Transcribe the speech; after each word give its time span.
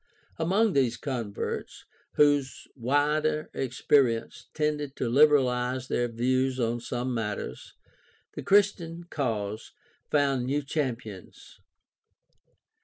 Among 0.39 0.73
these 0.73 0.97
converts, 0.97 1.85
whose 2.13 2.67
wider 2.75 3.51
experience 3.53 4.47
tended 4.55 4.95
to 4.95 5.07
liberalize 5.07 5.89
their 5.89 6.07
views 6.07 6.59
on 6.59 6.79
some 6.79 7.13
matters, 7.13 7.75
the 8.33 8.41
Christian 8.41 9.03
cause 9.11 9.73
found 10.09 10.47
new 10.47 10.63
champions. 10.63 11.59